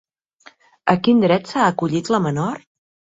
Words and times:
A 0.93 0.95
quin 1.07 1.21
dret 1.23 1.51
s'ha 1.51 1.67
acollit 1.73 2.09
la 2.17 2.21
menor? 2.27 2.57